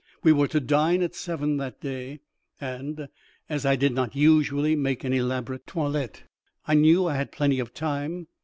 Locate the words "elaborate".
5.13-5.67